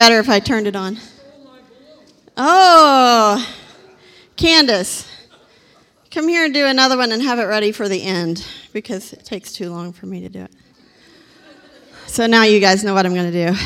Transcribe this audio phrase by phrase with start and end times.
[0.00, 0.96] better if I turned it on.
[2.34, 3.46] Oh,
[4.34, 5.06] Candace,
[6.10, 9.26] come here and do another one and have it ready for the end because it
[9.26, 10.52] takes too long for me to do it.
[12.06, 13.58] So now you guys know what I'm going to do.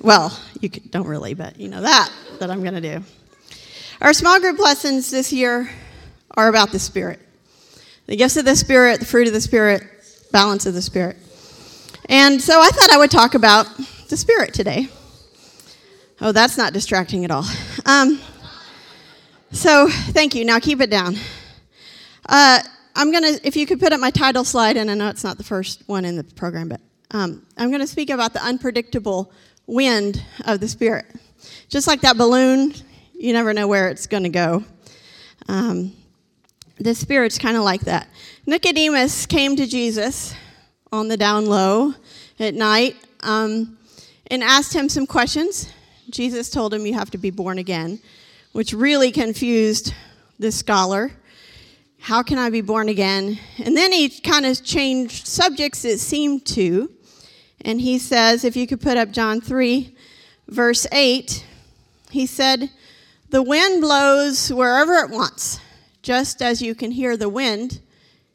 [0.00, 2.10] Well, you don't really, but you know that
[2.40, 3.04] that I'm going to do.
[4.00, 5.68] Our small group lessons this year
[6.30, 7.20] are about the Spirit,
[8.06, 9.82] the gifts of the Spirit, the fruit of the Spirit,
[10.32, 11.18] balance of the Spirit.
[12.06, 13.66] And so I thought I would talk about
[14.08, 14.88] the Spirit today.
[16.20, 17.44] Oh, that's not distracting at all.
[17.86, 18.20] Um,
[19.50, 20.44] so, thank you.
[20.44, 21.16] Now keep it down.
[22.26, 22.60] Uh,
[22.96, 25.24] I'm going to, if you could put up my title slide, and I know it's
[25.24, 28.42] not the first one in the program, but um, I'm going to speak about the
[28.42, 29.32] unpredictable
[29.66, 31.06] wind of the Spirit.
[31.68, 32.74] Just like that balloon,
[33.12, 34.64] you never know where it's going to go.
[35.48, 35.92] Um,
[36.78, 38.08] the Spirit's kind of like that.
[38.46, 40.34] Nicodemus came to Jesus
[40.92, 41.94] on the down low
[42.38, 43.78] at night um,
[44.28, 45.72] and asked him some questions.
[46.14, 47.98] Jesus told him, You have to be born again,
[48.52, 49.92] which really confused
[50.38, 51.10] this scholar.
[51.98, 53.36] How can I be born again?
[53.58, 56.88] And then he kind of changed subjects, it seemed to.
[57.62, 59.92] And he says, if you could put up John 3,
[60.46, 61.44] verse 8,
[62.10, 62.70] he said,
[63.30, 65.58] The wind blows wherever it wants,
[66.00, 67.80] just as you can hear the wind.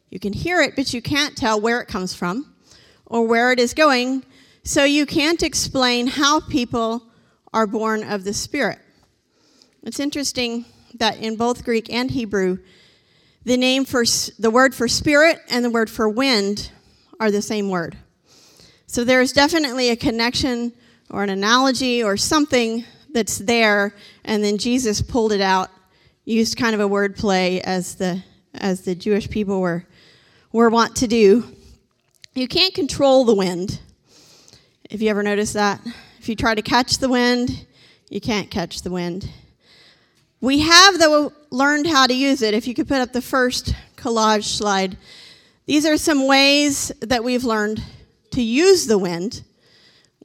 [0.09, 2.53] You can hear it, but you can't tell where it comes from
[3.05, 4.25] or where it is going.
[4.63, 7.08] So you can't explain how people
[7.53, 8.79] are born of the Spirit.
[9.83, 12.59] It's interesting that in both Greek and Hebrew,
[13.45, 14.03] the name for
[14.37, 16.71] the word for spirit and the word for wind
[17.19, 17.97] are the same word.
[18.87, 20.73] So there's definitely a connection
[21.09, 22.83] or an analogy or something
[23.13, 25.69] that's there, and then Jesus pulled it out,
[26.25, 28.23] used kind of a word play as the
[28.55, 29.85] as the Jewish people were
[30.51, 31.43] were wont to do.
[32.35, 33.79] You can't control the wind.
[34.89, 35.81] If you ever noticed that,
[36.19, 37.65] if you try to catch the wind,
[38.09, 39.29] you can't catch the wind.
[40.41, 42.53] We have, though, learned how to use it.
[42.53, 44.97] If you could put up the first collage slide,
[45.65, 47.81] these are some ways that we've learned
[48.31, 49.43] to use the wind.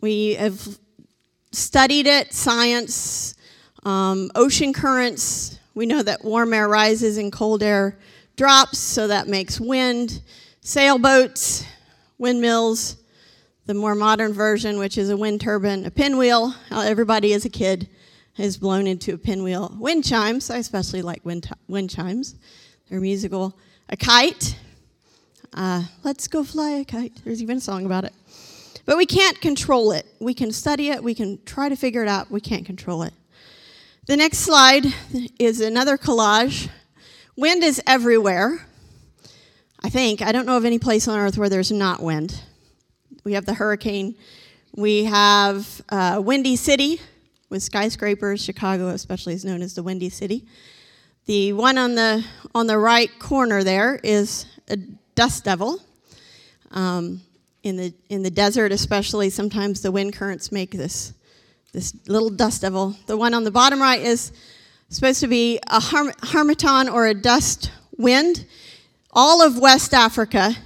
[0.01, 0.79] We have
[1.53, 3.37] studied it, science,
[3.85, 5.61] um, ocean currents.
[5.75, 7.97] We know that warm air rises and cold air
[8.37, 10.23] drops, so that makes wind.
[10.61, 11.65] Sailboats,
[12.19, 12.97] windmills,
[13.67, 16.55] the more modern version, which is a wind turbine, a pinwheel.
[16.71, 17.89] Everybody as a kid
[18.35, 19.75] has blown into a pinwheel.
[19.79, 22.35] Wind chimes, I especially like wind, wind chimes.
[22.89, 23.57] They're musical.
[23.89, 24.59] A kite.
[25.53, 27.13] Uh, let's go fly a kite.
[27.25, 28.13] There's even a song about it.
[28.87, 30.05] But we can't control it.
[30.21, 33.15] We can study it, we can try to figure it out, we can't control it.
[34.07, 34.85] The next slide
[35.39, 36.69] is another collage.
[37.37, 38.67] Wind is everywhere.
[39.83, 40.23] I think.
[40.23, 42.43] I don't know of any place on earth where there's not wind.
[43.25, 44.17] We have the hurricane.
[44.77, 47.01] We have uh, Windy City
[47.49, 48.45] with skyscrapers.
[48.45, 50.45] Chicago, especially, is known as the Windy City.
[51.25, 52.23] The one on the
[52.55, 54.77] on the right corner there is a
[55.15, 55.81] dust devil.
[56.71, 57.23] Um,
[57.63, 61.15] in the in the desert, especially, sometimes the wind currents make this
[61.73, 62.95] this little dust devil.
[63.07, 64.33] The one on the bottom right is
[64.91, 68.45] supposed to be a harmattan or a dust wind.
[69.13, 70.57] All of West Africa,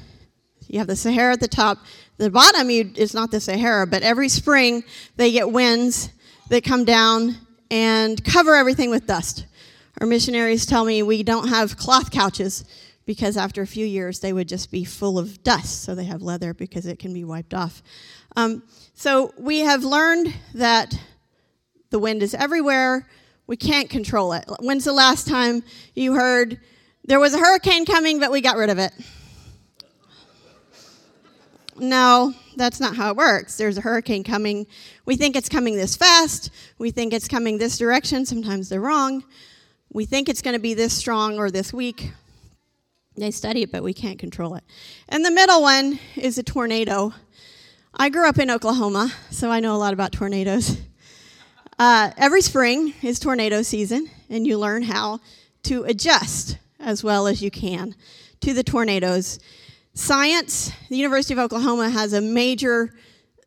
[0.67, 1.79] you have the Sahara at the top,
[2.19, 4.85] the bottom is not the Sahara, but every spring
[5.17, 6.11] they get winds
[6.49, 7.37] that come down
[7.71, 9.47] and cover everything with dust.
[10.01, 12.65] Our missionaries tell me we don't have cloth couches
[13.07, 15.83] because after a few years they would just be full of dust.
[15.83, 17.83] So they have leather because it can be wiped off.
[18.37, 18.63] Um,
[18.95, 20.99] so we have learned that
[21.91, 23.09] the wind is everywhere.
[23.47, 24.45] We can't control it.
[24.61, 25.63] When's the last time
[25.95, 26.61] you heard
[27.05, 28.93] there was a hurricane coming, but we got rid of it?
[31.79, 33.57] No, that's not how it works.
[33.57, 34.67] There's a hurricane coming.
[35.05, 36.51] We think it's coming this fast.
[36.79, 38.27] We think it's coming this direction.
[38.27, 39.25] Sometimes they're wrong.
[39.93, 42.13] We think it's going to be this strong or this weak.
[43.17, 44.65] They study it, but we can't control it.
[45.09, 47.13] And the middle one is a tornado.
[47.95, 50.79] I grew up in Oklahoma, so I know a lot about tornadoes.
[51.79, 55.21] Uh, every spring is tornado season, and you learn how
[55.63, 57.95] to adjust as well as you can
[58.41, 59.39] to the tornadoes.
[59.99, 62.95] Science, the University of Oklahoma has a major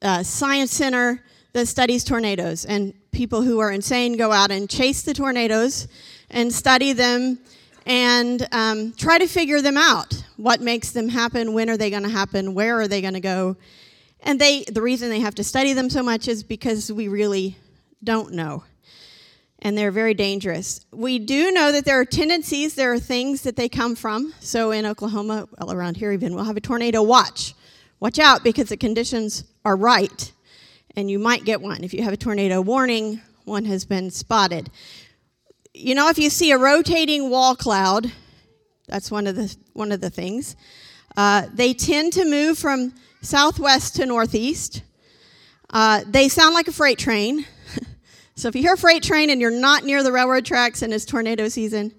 [0.02, 5.02] uh, science center that studies tornadoes, and people who are insane go out and chase
[5.02, 5.88] the tornadoes
[6.30, 7.40] and study them
[7.86, 10.26] and um, try to figure them out.
[10.36, 11.54] What makes them happen?
[11.54, 12.54] When are they going to happen?
[12.54, 13.56] Where are they going to go?
[14.20, 17.58] And they, the reason they have to study them so much is because we really
[18.04, 18.66] don't know
[19.62, 20.86] and they're very dangerous.
[20.92, 24.34] We do know that there are tendencies, there are things that they come from.
[24.40, 27.54] So in Oklahoma, well, around here even, we'll have a tornado watch.
[28.00, 30.32] Watch out because the conditions are right.
[30.96, 31.84] and you might get one.
[31.84, 34.70] If you have a tornado warning, one has been spotted.
[35.74, 38.12] You know, if you see a rotating wall cloud,
[38.88, 40.56] that's one of the one of the things.
[41.16, 44.84] Uh, they tend to move from southwest to northeast.
[45.70, 47.46] Uh, they sound like a freight train.
[48.42, 51.06] So if you hear freight train and you're not near the railroad tracks and it's
[51.06, 51.94] tornado season,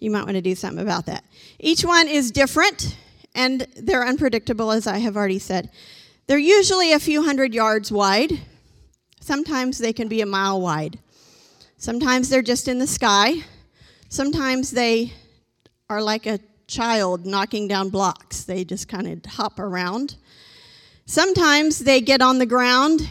[0.00, 1.22] you might want to do something about that.
[1.60, 2.96] Each one is different
[3.36, 5.70] and they're unpredictable, as I have already said.
[6.26, 8.32] They're usually a few hundred yards wide.
[9.20, 10.98] Sometimes they can be a mile wide.
[11.76, 13.44] Sometimes they're just in the sky.
[14.08, 15.12] Sometimes they
[15.88, 18.42] are like a child knocking down blocks.
[18.42, 20.16] They just kind of hop around.
[21.04, 23.08] Sometimes they get on the ground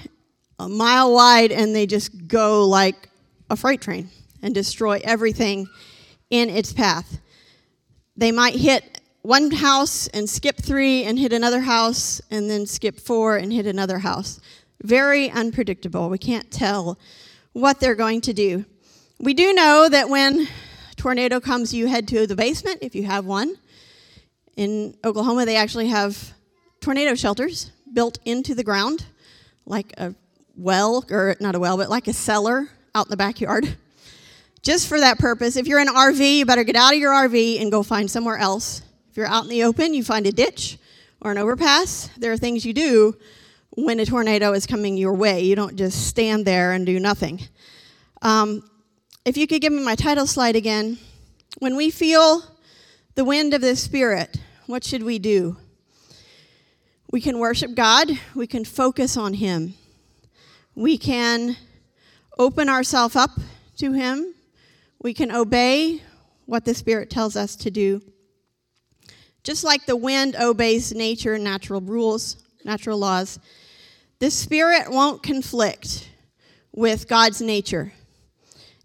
[0.60, 3.10] a mile wide and they just go like
[3.50, 4.10] a freight train
[4.42, 5.68] and destroy everything
[6.30, 7.20] in its path.
[8.18, 13.00] They might hit one house and skip three and hit another house and then skip
[13.00, 14.40] four and hit another house.
[14.84, 16.10] Very unpredictable.
[16.10, 17.00] We can't tell
[17.54, 18.66] what they're going to do.
[19.20, 20.48] We do know that when
[20.96, 23.56] tornado comes, you head to the basement if you have one.
[24.56, 26.34] In Oklahoma, they actually have
[26.80, 29.06] tornado shelters built into the ground,
[29.66, 30.14] like a
[30.58, 33.78] well, or not a well, but like a cellar out in the backyard.
[34.62, 35.58] Just for that purpose.
[35.58, 38.10] If you're in an RV, you better get out of your RV and go find
[38.10, 38.82] somewhere else
[39.16, 40.78] if you're out in the open, you find a ditch
[41.22, 42.10] or an overpass.
[42.18, 43.16] There are things you do
[43.70, 45.40] when a tornado is coming your way.
[45.40, 47.40] You don't just stand there and do nothing.
[48.22, 48.70] Um,
[49.24, 50.98] if you could give me my title slide again.
[51.60, 52.44] When we feel
[53.14, 54.36] the wind of the Spirit,
[54.66, 55.56] what should we do?
[57.10, 59.76] We can worship God, we can focus on Him,
[60.76, 61.56] we can
[62.38, 63.32] open ourselves up
[63.78, 64.34] to Him,
[65.02, 66.02] we can obey
[66.46, 68.02] what the Spirit tells us to do.
[69.44, 73.40] Just like the wind obeys nature and natural rules, natural laws,
[74.20, 76.10] the Spirit won't conflict
[76.72, 77.94] with God's nature.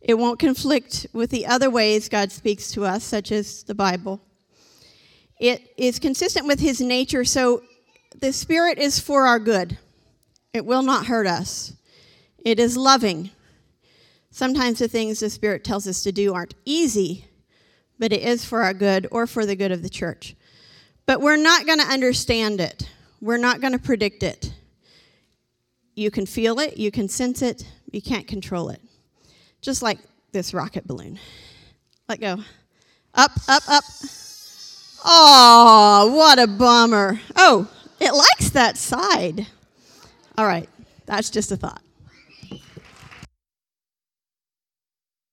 [0.01, 4.21] It won't conflict with the other ways God speaks to us, such as the Bible.
[5.39, 7.63] It is consistent with His nature, so
[8.19, 9.79] the Spirit is for our good.
[10.53, 11.75] It will not hurt us.
[12.45, 13.31] It is loving.
[14.31, 17.27] Sometimes the things the Spirit tells us to do aren't easy,
[17.99, 20.37] but it is for our good or for the good of the church.
[21.07, 22.89] But we're not going to understand it.
[23.21, 24.55] We're not going to predict it.
[25.95, 28.81] You can feel it, you can sense it, you can't control it.
[29.61, 29.99] Just like
[30.33, 31.19] this rocket balloon.
[32.09, 32.39] Let go.
[33.15, 33.85] Up, up, up.
[35.05, 37.21] Oh, what a bummer.
[37.37, 39.47] Oh, it likes that side.
[40.39, 40.69] All right,
[41.07, 41.83] that's just a thought.